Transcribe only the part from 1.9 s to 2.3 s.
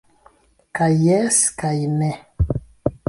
ne.